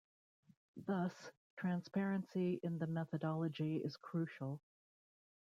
Thus, 0.87 1.13
transparency 1.57 2.59
in 2.63 2.79
the 2.79 2.87
methodology 2.87 3.75
is 3.85 3.97
crucial. 3.97 4.59